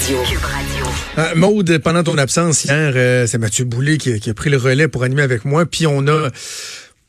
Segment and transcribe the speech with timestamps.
[0.00, 0.18] Radio.
[1.16, 4.58] Euh, Maude, pendant ton absence hier, euh, c'est Mathieu Boulay qui, qui a pris le
[4.58, 5.64] relais pour animer avec moi.
[5.64, 6.28] Puis on a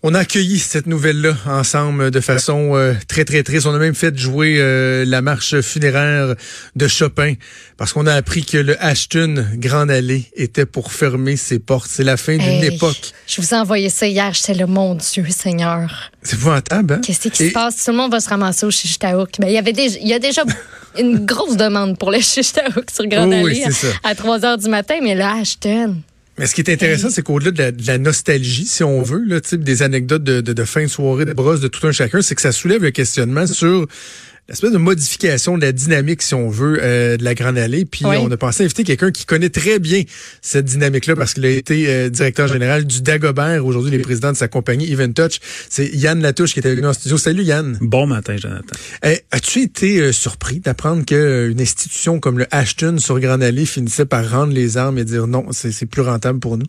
[0.04, 3.66] on a accueilli cette nouvelle-là ensemble de façon euh, très, très triste.
[3.66, 6.36] On a même fait jouer euh, la marche funéraire
[6.78, 7.34] de Chopin
[7.76, 11.90] parce qu'on a appris que le Ashton Grand Allée était pour fermer ses portes.
[11.92, 13.12] C'est la fin d'une Hey, époque.
[13.28, 14.34] Je vous ai envoyé ça hier.
[14.34, 16.10] J'étais là, mon Dieu, Seigneur.
[16.24, 17.02] C'est épouvantable, hein?
[17.06, 17.84] Qu'est-ce qui Et- se passe?
[17.84, 19.32] Tout le monde va se ramasser au Chichtaouk.
[19.40, 20.44] Ben, il y avait déjà, il y a déjà
[21.00, 24.70] une grosse demande pour le Chichtaouk sur Grande Oui, oui, Allée à 3 heures du
[24.70, 25.96] matin, mais là, Ashton.
[26.38, 29.24] Mais ce qui est intéressant, c'est qu'au-delà de la, de la nostalgie, si on veut,
[29.26, 31.92] là, type des anecdotes de, de, de fin de soirée, de brosse de tout un
[31.92, 33.88] chacun, c'est que ça soulève le questionnement sur
[34.50, 37.86] l'espèce de modification de la dynamique, si on veut, euh, de la Grande Allée.
[37.86, 38.16] Puis Oui.
[38.20, 40.04] on a pensé inviter quelqu'un qui connaît très bien
[40.42, 43.66] cette dynamique-là parce qu'il a été euh, directeur général du Dagobert.
[43.66, 45.40] Aujourd'hui, les présidents de sa compagnie Even Touch.
[45.70, 47.18] C'est Yann Latouche qui est avec nous en studio.
[47.18, 47.78] Salut Yann.
[47.82, 48.76] Bon matin, Jonathan.
[49.04, 54.06] Eh, As-tu été euh, surpris d'apprendre qu'une institution comme le Ashton sur Grande Allée finissait
[54.06, 56.66] par rendre les armes et dire non, c'est c'est plus rentable pour nous?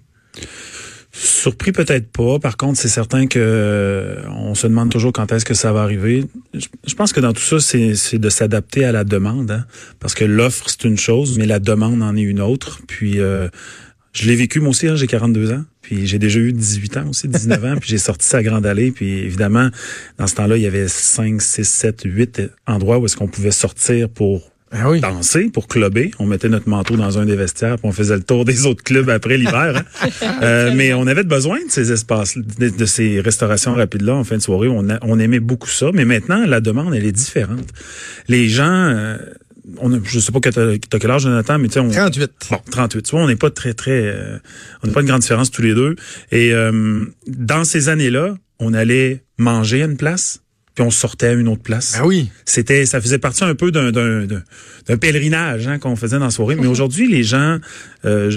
[1.21, 2.39] Surpris peut-être pas.
[2.39, 5.83] Par contre, c'est certain que euh, on se demande toujours quand est-ce que ça va
[5.83, 6.25] arriver.
[6.55, 9.65] Je, pense que dans tout ça, c'est de s'adapter à la demande, hein.
[9.99, 12.83] parce que l'offre c'est une chose, mais la demande en est une autre.
[12.87, 13.49] Puis euh,
[14.13, 14.87] je l'ai vécu moi aussi.
[14.87, 15.65] hein, j'ai 42 ans.
[15.83, 17.77] Puis j'ai déjà eu 18 ans aussi, 19 ans.
[17.81, 18.93] Puis j'ai sorti sa grande allée.
[18.93, 19.71] Puis évidemment,
[20.19, 23.51] dans ce temps-là, il y avait 5, 6, 7, 8 endroits où est-ce qu'on pouvait
[23.51, 25.01] sortir pour Ah oui.
[25.01, 26.11] danser pour clubber.
[26.19, 28.83] On mettait notre manteau dans un des vestiaires, puis on faisait le tour des autres
[28.85, 29.83] clubs après l'hiver.
[30.03, 30.09] hein.
[30.43, 34.37] Euh, mais on avait besoin de ces espaces, de, de ces restaurations rapides-là en fin
[34.37, 34.69] de soirée.
[34.69, 35.91] On, a- on aimait beaucoup ça.
[35.93, 37.67] Mais maintenant, la demande, elle est différente.
[38.29, 39.17] Les gens, euh,
[39.79, 41.91] on a, je sais pas que t'as t'as quel âge, Jonathan, mais tu sais, on,
[41.91, 42.31] 38.
[42.51, 43.03] Bon, 38.
[43.03, 44.03] Tu vois, on n'est pas très, très...
[44.03, 44.39] euh,
[44.83, 45.97] on n'a pas une grande différence tous les deux.
[46.31, 50.41] Et euh, dans ces années-là, on allait manger à une place,
[50.79, 51.97] puis on sortait à une autre place.
[51.99, 52.31] Ah oui.
[52.45, 54.45] c'était ça faisait partie un peu d'un d'un d'un-
[54.87, 56.55] d'un pèlerinage hein, qu'on faisait dans la soirée.
[56.55, 57.59] Mais aujourd'hui les gens
[58.05, 58.31] euh,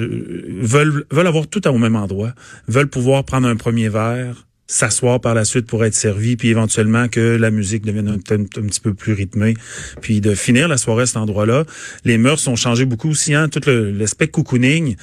[0.60, 2.34] veulent veulent avoir tout au même endroit.
[2.68, 7.10] Veulent pouvoir prendre un premier verre s'asseoir par la suite pour être servi puis éventuellement
[7.10, 9.54] que la musique devienne un, un- un petit peu plus rythmée.
[10.02, 11.66] Puis de finir la soirée à cet endroit-là.
[12.06, 14.96] Les mœurs ont changé beaucoup aussi hein tout le- l'aspect cocooning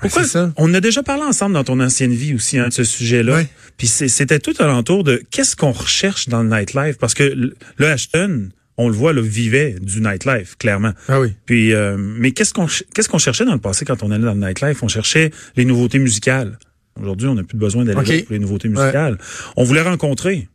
[0.00, 0.52] pourquoi ça.
[0.56, 3.36] on a déjà parlé ensemble dans ton ancienne vie aussi hein, de ce sujet-là.
[3.36, 3.48] Ouais.
[3.76, 6.98] Puis c'était tout alentour de qu'est-ce qu'on recherche dans le nightlife?
[6.98, 10.92] Parce que le Ashton, on le voit, le vivait du nightlife clairement.
[11.08, 11.32] Ah oui.
[11.46, 14.34] Puis euh, mais qu'est-ce qu'on qu'est-ce qu'on cherchait dans le passé quand on allait dans
[14.34, 14.82] le nightlife?
[14.82, 16.58] On cherchait les nouveautés musicales.
[17.00, 19.18] Aujourd'hui, on n'a plus besoin d'aller pour les nouveautés musicales.
[19.56, 20.48] On voulait rencontrer.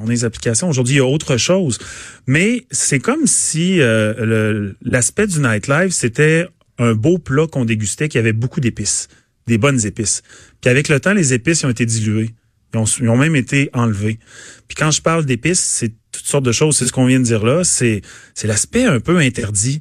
[0.00, 0.68] On a des applications.
[0.68, 1.78] Aujourd'hui, il y a autre chose.
[2.26, 6.46] Mais c'est comme si euh, l'aspect du nightlife, c'était
[6.78, 9.08] un beau plat qu'on dégustait qui avait beaucoup d'épices,
[9.46, 10.22] des bonnes épices.
[10.60, 12.30] Puis avec le temps, les épices ont été diluées.
[12.74, 14.18] Ils ont, même été enlevés.
[14.66, 16.76] Puis quand je parle d'épices, c'est toutes sortes de choses.
[16.76, 17.64] C'est ce qu'on vient de dire là.
[17.64, 18.02] C'est
[18.34, 19.80] c'est l'aspect un peu interdit.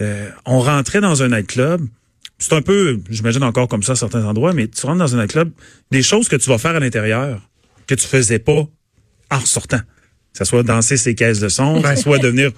[0.00, 1.84] Euh, on rentrait dans un nightclub.
[2.38, 5.20] C'est un peu, j'imagine encore comme ça à certains endroits, mais tu rentres dans un
[5.20, 5.50] nightclub,
[5.92, 7.40] des choses que tu vas faire à l'intérieur
[7.86, 8.66] que tu faisais pas
[9.30, 9.80] en sortant.
[10.32, 12.50] Ce soit danser ses caisses de son, soit devenir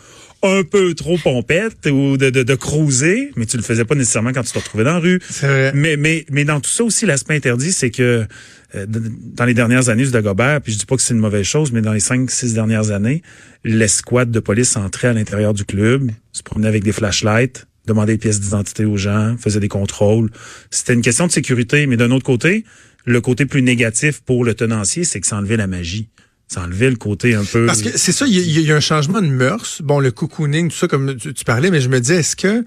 [0.43, 4.33] un peu trop pompette ou de, de, de cruiser, mais tu le faisais pas nécessairement
[4.33, 5.21] quand tu te retrouvais dans la rue.
[5.41, 5.73] Vrai.
[5.75, 8.27] Mais, mais, mais dans tout ça aussi, l'aspect interdit, c'est que
[8.75, 11.47] euh, dans les dernières années du Dagobert, puis je dis pas que c'est une mauvaise
[11.47, 13.23] chose, mais dans les cinq, six dernières années,
[13.65, 18.19] l'escouade de police entrait à l'intérieur du club, se promenait avec des flashlights, demandait des
[18.19, 20.31] pièces d'identité aux gens, faisait des contrôles.
[20.71, 22.65] C'était une question de sécurité, mais d'un autre côté,
[23.07, 26.09] le côté plus négatif pour le tenancier, c'est que ça enlevait la magie.
[26.47, 27.65] Ça enlevait le côté un peu...
[27.67, 29.81] Parce que c'est ça, il y, y a un changement de mœurs.
[29.83, 32.65] Bon, le cocooning, tout ça, comme tu, tu parlais, mais je me dis, est-ce que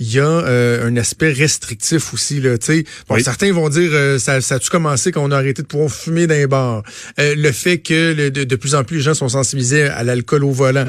[0.00, 3.22] il y a euh, un aspect restrictif aussi là Tu sais, bon, Oui.
[3.22, 6.26] certains vont dire, euh, ça, ça a-tu commencé quand on a arrêté de pouvoir fumer
[6.26, 6.82] dans les bars
[7.20, 10.02] Euh, Le fait que le- de, de plus en plus les gens sont sensibilisés à
[10.02, 10.86] l'alcool au volant,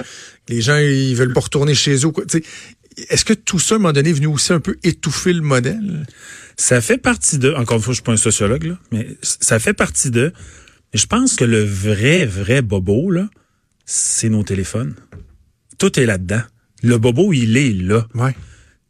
[0.49, 2.11] les gens ils veulent pas retourner chez eux.
[2.27, 2.43] Tu sais,
[3.09, 5.41] Est-ce que tout ça, à un moment donné, est venu aussi un peu étouffer le
[5.41, 6.05] modèle?
[6.57, 9.57] Ça fait partie de, encore une fois, je suis pas un sociologue, là, mais ça
[9.59, 10.33] fait partie de,
[10.93, 13.29] mais je pense que le vrai, vrai bobo, là,
[13.85, 14.95] c'est nos téléphones.
[15.77, 16.41] Tout est là-dedans.
[16.83, 18.07] Le bobo, il est là.
[18.15, 18.35] Ouais.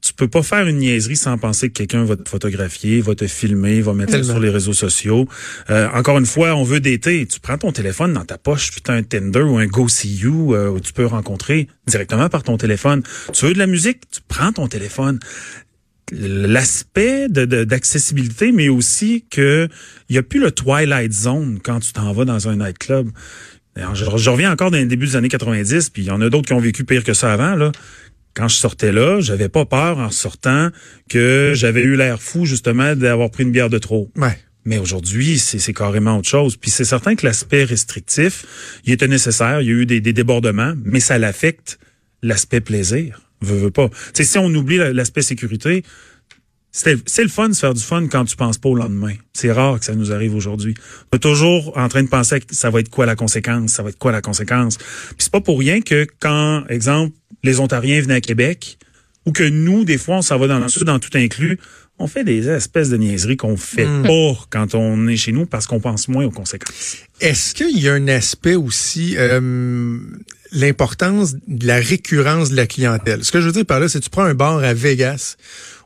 [0.01, 3.27] Tu peux pas faire une niaiserie sans penser que quelqu'un va te photographier, va te
[3.27, 5.27] filmer, va mettre ça sur les réseaux sociaux.
[5.69, 7.27] Euh, encore une fois, on veut dater.
[7.27, 10.15] Tu prends ton téléphone dans ta poche, puis t'as un Tinder ou un Go See
[10.15, 13.03] You euh, où tu peux rencontrer directement par ton téléphone.
[13.31, 15.19] Tu veux de la musique, tu prends ton téléphone
[16.11, 19.67] l'aspect de- de- d'accessibilité, mais aussi que
[20.09, 23.09] il y a plus le twilight zone quand tu t'en vas dans un nightclub.
[23.75, 26.19] Alors, je, je reviens encore dans le début des années 90, puis il y en
[26.21, 27.55] a d'autres qui ont vécu pire que ça avant.
[27.55, 27.71] Là.
[28.33, 30.69] Quand je sortais là, j'avais pas peur en sortant
[31.09, 34.11] que j'avais eu l'air fou justement d'avoir pris une bière de trop.
[34.17, 34.37] Ouais.
[34.65, 36.55] Mais aujourd'hui, c'est c'est carrément autre chose.
[36.57, 38.45] Puis c'est certain que l'aspect restrictif,
[38.85, 39.61] il était nécessaire.
[39.61, 41.79] Il y a eu des, des débordements, mais ça l'affecte
[42.21, 43.21] l'aspect plaisir.
[43.41, 43.89] Veux, veux pas.
[44.13, 45.83] sais, si on oublie l'aspect sécurité,
[46.71, 49.13] c'est le fun de faire du fun quand tu penses pas au lendemain.
[49.33, 50.73] C'est rare que ça nous arrive aujourd'hui.
[51.11, 53.83] On est toujours en train de penser que ça va être quoi la conséquence, ça
[53.83, 54.77] va être quoi la conséquence.
[54.77, 58.77] Puis c'est pas pour rien que quand, exemple, les Ontariens venaient à Québec,
[59.25, 61.59] ou que nous, des fois, on s'en va dans le sud, dans tout inclus,
[61.99, 64.03] on fait des espèces de niaiseries qu'on fait hmm.
[64.03, 66.97] pas quand on est chez nous parce qu'on pense moins aux conséquences.
[67.19, 69.99] Est-ce qu'il y a un aspect aussi, euh,
[70.51, 73.23] l'importance de la récurrence de la clientèle?
[73.23, 75.35] Ce que je veux dire par là, c'est que tu prends un bar à Vegas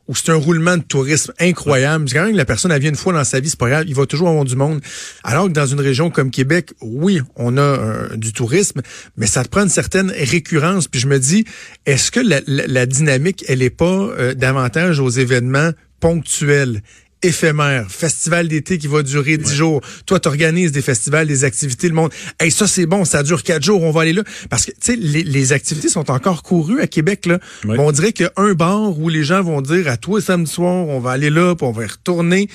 [0.08, 2.08] où c'est un roulement de tourisme incroyable.
[2.08, 3.84] C'est quand même la personne elle vient une fois dans sa vie, c'est pas grave,
[3.86, 4.80] il va toujours avoir du monde.
[5.24, 8.82] Alors que dans une région comme Québec, oui, on a euh, du tourisme,
[9.16, 10.88] mais ça te prend une certaine récurrence.
[10.88, 11.44] Puis je me dis,
[11.86, 15.70] est-ce que la, dynamique, elle est pas euh, davantage aux événements
[16.00, 16.82] ponctuels?
[17.22, 19.80] Éphémère, festival d'été qui va durer dix jours.
[20.04, 22.12] Toi, tu organises des festivals, des activités, le monde.
[22.38, 24.22] Hey, ça c'est bon, ça dure quatre jours, on va aller là.
[24.50, 27.38] Parce que tu sais, les, les, activités sont encore courues à Québec là.
[27.64, 31.12] on dirait qu'un bar où les gens vont dire à toi samedi soir, on va
[31.12, 32.48] aller là, puis on va y retourner.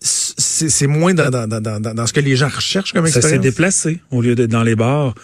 [0.00, 3.30] C'est moins dans, dans, dans, dans, ce que les gens recherchent comme expérience.
[3.30, 5.14] Ça s'est déplacé au lieu d'être dans les bars.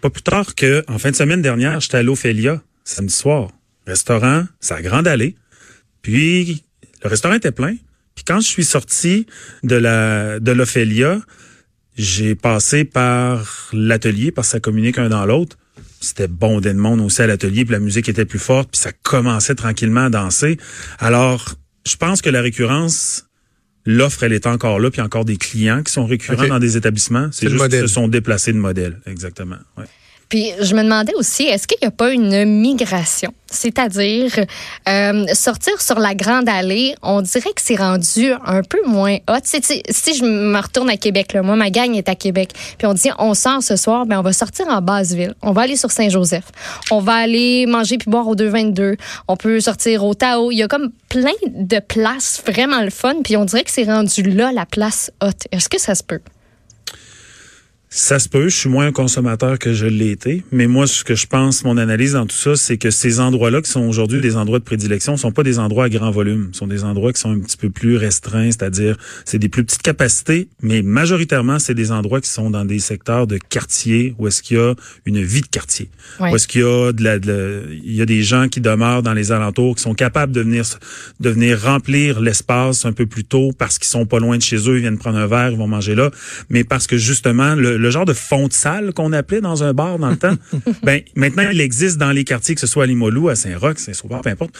[0.00, 3.50] Pas plus tard que en fin de semaine dernière, j'étais à l'Ophélia samedi soir.
[3.86, 5.36] Restaurant, ça grande allée.
[6.02, 6.64] Puis
[7.02, 7.76] le restaurant était plein.
[8.20, 9.24] Puis quand je suis sorti
[9.62, 11.22] de la de l'Ophélia,
[11.96, 15.56] j'ai passé par l'atelier parce que ça communique un dans l'autre.
[16.02, 18.92] C'était bondé de monde aussi à l'atelier, puis la musique était plus forte, puis ça
[18.92, 20.58] commençait tranquillement à danser.
[20.98, 21.54] Alors,
[21.86, 23.24] je pense que la récurrence,
[23.86, 27.30] l'offre, elle est encore là, puis encore des clients qui sont récurrents dans des établissements.
[27.32, 29.58] C'est juste qu'ils se sont déplacés de modèle, exactement.
[29.78, 29.86] Ouais.
[30.30, 33.34] Puis je me demandais aussi, est-ce qu'il n'y a pas une migration?
[33.50, 34.30] C'est-à-dire,
[34.88, 39.40] euh, sortir sur la Grande Allée, on dirait que c'est rendu un peu moins hot.
[39.42, 39.60] Si,
[39.90, 42.94] si je me retourne à Québec, là, moi, ma gang est à Québec, puis on
[42.94, 45.34] dit, on sort ce soir, ben on va sortir en Basse-Ville.
[45.42, 46.44] On va aller sur Saint-Joseph.
[46.92, 48.96] On va aller manger puis boire au 222.
[49.26, 50.52] On peut sortir au Tao.
[50.52, 53.82] Il y a comme plein de places vraiment le fun, puis on dirait que c'est
[53.82, 55.30] rendu là, la place hot.
[55.50, 56.20] Est-ce que ça se peut?
[57.92, 61.02] Ça se peut, je suis moins un consommateur que je l'ai été, mais moi, ce
[61.02, 64.20] que je pense, mon analyse dans tout ça, c'est que ces endroits-là, qui sont aujourd'hui
[64.20, 67.20] des endroits de prédilection, sont pas des endroits à grand volume, sont des endroits qui
[67.20, 71.74] sont un petit peu plus restreints, c'est-à-dire c'est des plus petites capacités, mais majoritairement, c'est
[71.74, 75.20] des endroits qui sont dans des secteurs de quartier où est-ce qu'il y a une
[75.20, 75.90] vie de quartier,
[76.20, 79.14] où est-ce qu'il y a de la, il y a des gens qui demeurent dans
[79.14, 80.64] les alentours, qui sont capables de venir,
[81.18, 84.68] de venir remplir l'espace un peu plus tôt parce qu'ils sont pas loin de chez
[84.68, 86.12] eux, ils viennent prendre un verre, ils vont manger là,
[86.50, 89.72] mais parce que justement le le genre de fond de salle qu'on appelait dans un
[89.72, 90.36] bar dans le temps,
[90.82, 94.22] ben maintenant il existe dans les quartiers, que ce soit à Limoilou, à Saint-Roch, Saint-Sauveur,
[94.22, 94.52] peu importe.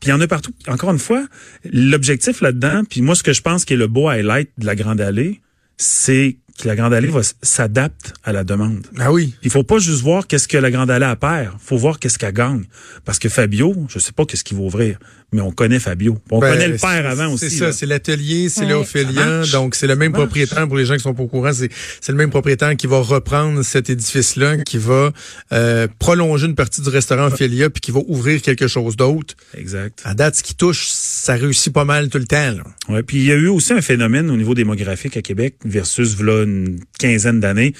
[0.00, 0.52] Puis il y en a partout.
[0.66, 1.24] Encore une fois,
[1.64, 4.74] l'objectif là-dedans, puis moi ce que je pense qui est le beau highlight de la
[4.74, 5.40] Grande Allée,
[5.76, 7.10] c'est que la Grande Allée
[7.42, 8.86] s'adapte à la demande.
[8.98, 9.34] Ah oui.
[9.42, 12.18] Il faut pas juste voir qu'est-ce que la Grande Allée a perd, faut voir qu'est-ce
[12.18, 12.64] qu'elle gagne.
[13.04, 14.98] Parce que Fabio, je sais pas qu'est-ce qu'il va ouvrir,
[15.32, 16.18] mais on connaît Fabio.
[16.30, 17.50] On ben, connaît le père avant aussi.
[17.50, 21.00] C'est ça, c'est l'atelier, c'est ouais, donc c'est le même propriétaire pour les gens qui
[21.00, 21.70] sont pas au courant, c'est
[22.08, 25.12] le même propriétaire qui va reprendre cet édifice-là, qui va
[25.52, 29.34] euh, prolonger une partie du restaurant Ophélia, puis qui va ouvrir quelque chose d'autre.
[29.56, 30.00] Exact.
[30.04, 32.52] À date, ce qui touche, ça réussit pas mal tout le temps.
[32.52, 32.62] Là.
[32.88, 36.14] Ouais, puis il y a eu aussi un phénomène au niveau démographique à Québec versus
[36.14, 37.74] voilà une quinzaine d'années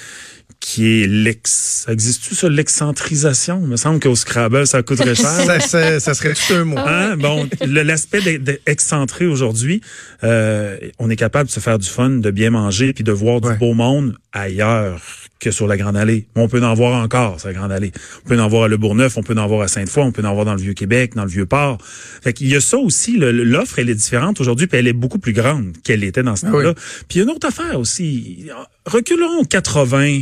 [0.63, 1.85] qui est l'ex.
[1.89, 3.59] Existe-tu ça, l'excentrisation?
[3.61, 5.61] Il me semble qu'au Scrabble, ça coûterait cher.
[5.61, 6.77] ça, ça, serait tout un mot.
[6.77, 7.17] Hein?
[7.17, 9.81] Bon, l'aspect d'excentré aujourd'hui,
[10.23, 13.41] euh, on est capable de se faire du fun, de bien manger, puis de voir
[13.41, 15.01] du beau monde ailleurs
[15.41, 16.27] que sur la Grande Allée.
[16.35, 17.91] On peut en voir encore, sur la Grande Allée.
[18.25, 20.23] On peut en voir à Le Bourgneuf, on peut en voir à Sainte-Foy, on peut
[20.23, 21.77] en voir dans le Vieux-Québec, dans le Vieux-Port.
[21.81, 25.19] Fait qu'il y a ça aussi, l'offre, elle est différente aujourd'hui, puis elle est beaucoup
[25.19, 26.73] plus grande qu'elle était dans ce temps-là.
[26.73, 28.49] Puis il y a une autre affaire aussi.
[28.85, 30.21] Reculons 80,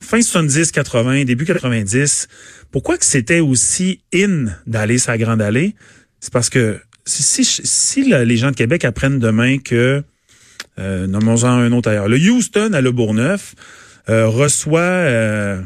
[0.00, 2.28] fin 70, 80, début 90,
[2.70, 5.74] pourquoi que c'était aussi in d'aller sa grande allée?
[6.20, 10.02] C'est parce que si, si, les gens de Québec apprennent demain que,
[10.78, 13.54] euh, nommons-en un autre ailleurs, le Houston à Le Bourgneuf
[14.08, 15.62] euh, reçoit euh,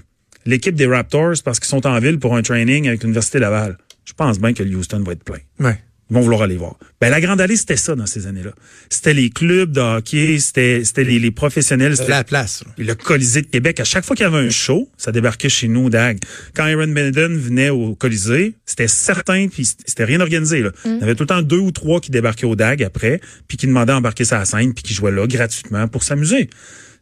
[0.46, 3.78] l'équipe des Raptors parce qu'ils sont en ville pour un training avec l'Université Laval.
[4.04, 5.38] Je pense bien que le Houston va être plein.
[5.60, 5.78] Ouais.
[6.10, 6.76] Ils vont vouloir aller voir.
[7.00, 8.52] Ben, la Grande Allée, c'était ça dans ces années-là.
[8.88, 11.96] C'était les clubs de hockey, c'était, c'était les, les professionnels.
[11.96, 12.64] C'était la place.
[12.78, 13.78] Le Colisée de Québec.
[13.80, 16.18] À chaque fois qu'il y avait un show, ça débarquait chez nous, Dag.
[16.54, 20.62] Quand Iron Maiden venait au Colisée, c'était certain, puis c'était rien organisé.
[20.62, 20.70] Là.
[20.84, 20.88] Mm.
[20.88, 23.58] Il y avait tout le temps deux ou trois qui débarquaient au DAG après, puis
[23.58, 26.48] qui demandaient à embarquer sa scène, puis qui jouaient là gratuitement pour s'amuser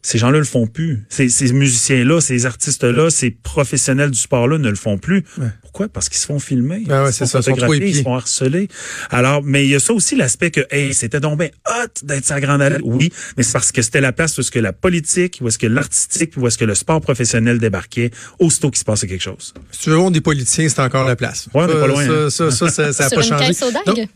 [0.06, 1.04] Ces gens-là le font plus.
[1.08, 5.24] Ces, ces musiciens-là, ces artistes-là, ces professionnels du sport-là ne le font plus.
[5.62, 5.88] Pourquoi?
[5.88, 6.84] Parce qu'ils se font filmer.
[6.86, 8.68] Ben ouais, ils se font c'est ça, ils photographier, se font harceler.
[9.10, 12.24] Alors, mais il y a ça aussi l'aspect que, hey, c'était donc ben hot d'être
[12.24, 12.76] sa grande allée.
[12.84, 15.58] Oui, mais c'est parce que c'était la place où est-ce que la politique, où est-ce
[15.58, 19.54] que l'artistique, où est-ce que le sport professionnel débarquait, aussitôt qu'il se passait quelque chose.
[19.72, 21.48] Si tu veux voir des politiciens, c'est encore la place.
[21.52, 22.30] Ouais, on pas loin, Ça, hein.
[22.30, 23.46] ça, ça, ça, ça a Sur pas une changé.
[23.48, 24.08] caisse au dague?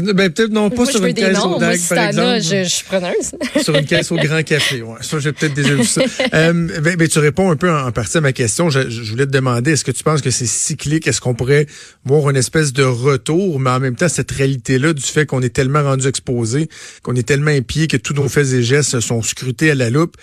[0.00, 0.12] Non.
[0.14, 1.56] Ben, peut-être non, pas Moi, sur je veux une des caisse noms.
[1.56, 2.40] au si par t'en as, exemple.
[2.42, 3.62] je, je suis preneuse.
[3.62, 4.82] sur une caisse au grand café.
[4.82, 6.02] Ouais, ça, j'ai peut-être déjà vu ça.
[6.32, 8.70] Euh, ben, ben, tu réponds un peu en, en partie à ma question.
[8.70, 11.06] Je, je voulais te demander, est-ce que tu penses que c'est cyclique?
[11.06, 11.66] Est-ce qu'on pourrait
[12.04, 15.50] voir une espèce de retour, mais en même temps, cette réalité-là du fait qu'on est
[15.50, 16.68] tellement rendu exposé,
[17.02, 20.16] qu'on est tellement épié que tous nos faits et gestes sont scrutés à la loupe,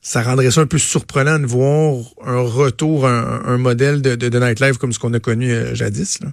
[0.00, 4.28] ça rendrait ça un peu surprenant de voir un retour, un, un modèle de, de,
[4.28, 6.20] de nightlife comme ce qu'on a connu euh, jadis.
[6.20, 6.28] Là.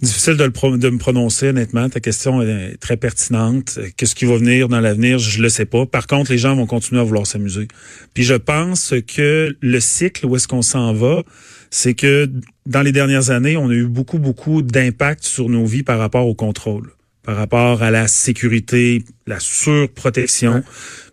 [0.00, 1.88] Difficile de, le pro- de me prononcer, honnêtement.
[1.88, 3.80] Ta question est très pertinente.
[3.96, 5.18] Qu'est-ce qui va venir dans l'avenir?
[5.18, 5.86] Je le sais pas.
[5.86, 7.66] Par contre, les gens vont continuer à vouloir s'amuser.
[8.14, 11.24] Puis je pense que le cycle, où est-ce qu'on s'en va,
[11.70, 12.30] c'est que
[12.64, 16.28] dans les dernières années, on a eu beaucoup, beaucoup d'impact sur nos vies par rapport
[16.28, 16.92] au contrôle,
[17.24, 20.62] par rapport à la sécurité, la surprotection, Ouais.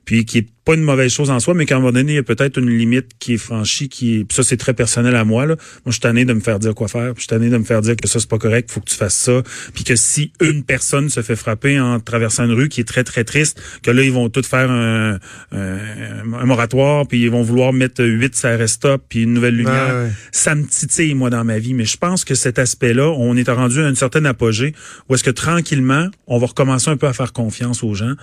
[0.06, 2.16] puis qui est pas une mauvaise chose en soi, mais qu'à un moment donné, il
[2.16, 5.24] y a peut-être une limite qui est franchie, qui est, ça c'est très personnel à
[5.24, 5.46] moi.
[5.46, 5.56] Là.
[5.56, 7.64] Moi, je suis tanné de me faire dire quoi faire, je suis tanné de me
[7.64, 9.44] faire dire que ça c'est pas correct, faut que tu fasses ça,
[9.74, 13.04] puis que si une personne se fait frapper en traversant une rue qui est très
[13.04, 15.20] très triste, que là ils vont tous faire un,
[15.52, 15.78] un,
[16.34, 19.94] un moratoire, puis ils vont vouloir mettre 8 ça reste stop, puis une nouvelle lumière.
[19.96, 20.12] Ouais.
[20.32, 23.50] Ça me titille moi dans ma vie, mais je pense que cet aspect-là, on est
[23.50, 24.74] rendu à une certaine apogée
[25.08, 28.14] où est-ce que tranquillement, on va recommencer un peu à faire confiance aux gens,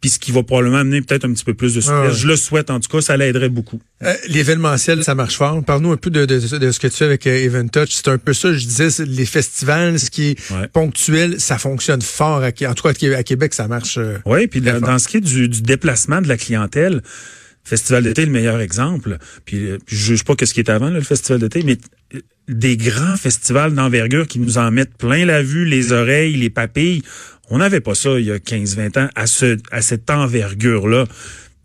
[0.00, 1.80] puis ce qui va probablement amener peut-être un petit peu plus de.
[1.90, 2.10] Ah.
[2.10, 3.80] Je le souhaite en tout cas, ça l'aiderait beaucoup.
[4.02, 5.62] Euh, L'événementiel, ça marche fort.
[5.64, 7.90] Parle-nous un peu de, de, de ce que tu fais avec euh, Event Touch.
[7.90, 10.68] C'est un peu ça, je disais, les festivals, ce qui est Ouais.
[10.72, 12.42] ponctuel, ça fonctionne fort.
[12.42, 13.98] À, en tout cas, à Qué- à Québec, ça marche.
[13.98, 17.02] euh, Oui, puis dans, ce qui est du, du déplacement de la clientèle,
[17.62, 19.18] Festival d'été est le meilleur exemple.
[19.44, 21.76] Puis, euh, je juge pas que ce qui était avant là, le festival d'été, mais
[22.48, 27.02] des grands festivals d'envergure qui nous en mettent plein la vue, les oreilles, les papilles.
[27.50, 31.04] On n'avait pas ça il y a 15-20 ans à ce à cette envergure-là.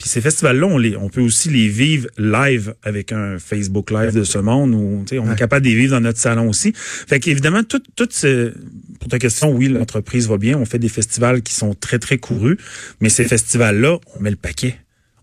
[0.05, 4.13] Puis ces festivals-là, on, les, on peut aussi les vivre live avec un Facebook Live
[4.13, 5.33] de ce monde où on Ouais.
[5.33, 6.74] est capable de les vivre dans notre salon aussi.
[6.75, 8.53] Fait qu'évidemment, tout, tout ce,
[9.00, 10.59] pour ta question, oui, l'entreprise va bien.
[10.59, 12.57] On fait des festivals qui sont très, très courus.
[13.01, 14.75] Mais ces festivals-là, on met le paquet.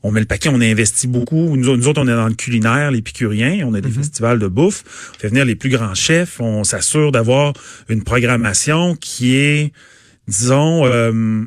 [0.02, 1.56] On met le paquet, on investit beaucoup.
[1.56, 3.64] Nous, nous autres, on est dans le culinaire, l'épicurien.
[3.64, 4.82] On a des festivals de bouffe.
[5.14, 6.40] On fait venir les plus grands chefs.
[6.40, 7.52] On s'assure d'avoir
[7.88, 9.72] une programmation qui est,
[10.26, 11.44] disons, euh,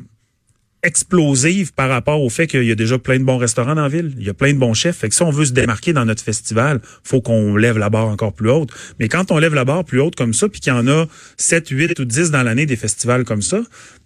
[0.86, 3.88] explosive par rapport au fait qu'il y a déjà plein de bons restaurants dans la
[3.88, 4.14] ville.
[4.18, 4.96] Il y a plein de bons chefs.
[4.96, 8.06] Fait que si on veut se démarquer dans notre festival, faut qu'on lève la barre
[8.08, 8.70] encore plus haute.
[8.98, 11.06] Mais quand on lève la barre plus haute comme ça, puis qu'il y en a
[11.36, 13.60] 7, 8 ou 10 dans l'année des festivals comme ça,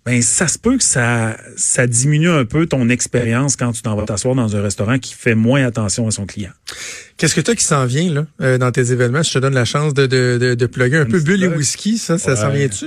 [0.06, 3.94] ben ça se peut que ça, ça diminue un peu ton expérience quand tu t'en
[3.94, 6.50] vas t'asseoir dans un restaurant qui fait moins attention à son client.
[7.18, 9.22] Qu'est-ce que tu as qui s'en vient là, euh, dans tes événements?
[9.22, 11.48] Je te donne la chance de, de, de, de plugger un Un peu bulle et
[11.48, 11.98] whisky.
[11.98, 12.56] Ça, ça s'en Ouais.
[12.66, 12.86] vient-tu?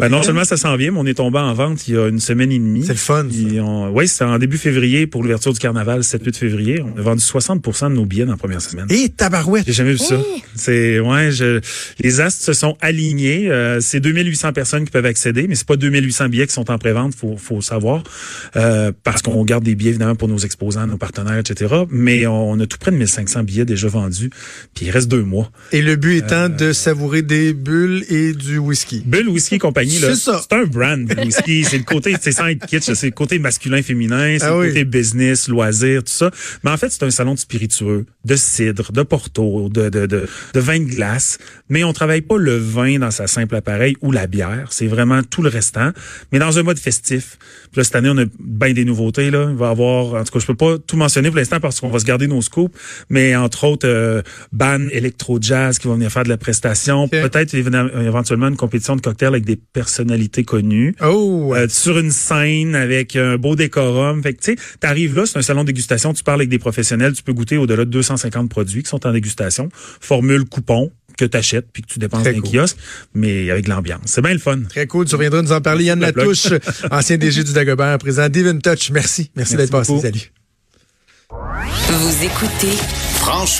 [0.00, 2.08] Ben non seulement ça s'en vient, mais on est tombé en vente il y a
[2.08, 2.82] une semaine et demie.
[2.84, 3.26] C'est le fun.
[3.62, 6.82] on- Oui, c'est en début février pour l'ouverture du carnaval, 7-8 février.
[6.82, 8.86] On a vendu 60% de nos billets dans la première semaine.
[8.90, 9.64] Et tabarouette!
[9.66, 10.16] J'ai jamais vu ça.
[10.54, 11.60] C'est ouais, je,
[12.00, 13.50] les astres se sont alignés.
[13.50, 16.78] Euh, c'est 2800 personnes qui peuvent accéder, mais c'est pas 2800 billets qui sont en
[16.78, 18.02] prévente, faut faut savoir,
[18.56, 21.74] euh, parce qu'on garde des billets évidemment pour nos exposants, nos partenaires, etc.
[21.90, 24.30] Mais on a tout près de 1500 billets déjà vendus,
[24.74, 25.50] puis il reste deux mois.
[25.72, 29.02] Et le but étant Euh, de savourer des bulles et du whisky.
[29.04, 29.58] Bull Whisky et
[29.98, 30.40] compagnie, C'est ça.
[30.48, 31.64] c'est un brand Whisky.
[31.64, 34.58] c'est le côté, c'est sans être kitsch, c'est le côté masculin, féminin, c'est Ah le
[34.60, 34.68] oui.
[34.68, 36.30] côté business, loisir, tout ça.
[36.64, 40.28] Mais en fait, c'est un salon de spiritueux, de cidre, de porto, de, de, de,
[40.54, 41.38] de vin de glace.
[41.68, 44.68] Mais on travaille pas le vin dans sa simple appareil ou la bière.
[44.70, 45.90] C'est vraiment tout le restant.
[46.32, 47.38] Mais dans un mode festif.
[47.70, 49.48] Puis là, cette année, on a bien des nouveautés, là.
[49.50, 51.80] Il va y avoir, en tout cas, je peux pas tout mentionner pour l'instant parce
[51.80, 52.76] qu'on va se garder nos scoops.
[53.08, 54.22] Mais entre autres, euh,
[54.52, 57.08] band électro-jazz qui vont venir faire de la prestation.
[57.08, 60.94] Peut-être éventuellement une compétition de cocktails avec des personnalités connues.
[61.02, 61.54] Oh!
[61.54, 64.22] Euh, sur une scène avec un beau décorum.
[64.22, 66.58] Fait que, tu sais, t'arrives là, c'est un salon de dégustation, tu parles avec des
[66.58, 69.68] professionnels, tu peux goûter au-delà de 250 produits qui sont en dégustation.
[70.00, 72.50] Formule coupon que tu achètes puis que tu dépenses Très dans un cool.
[72.50, 72.76] kiosque,
[73.14, 74.00] mais avec de l'ambiance.
[74.06, 74.60] C'est bien le fun.
[74.68, 75.06] Très cool.
[75.06, 75.84] Tu reviendras nous en parler.
[75.84, 76.00] Yann.
[76.00, 76.48] Latouche,
[76.90, 78.90] ancien DG du Dagobert, président d'Event Touch.
[78.90, 78.90] Merci.
[78.90, 80.00] Merci, Merci d'être passé.
[80.00, 80.32] Salut.
[81.30, 82.76] Vous écoutez
[83.14, 83.56] Franchement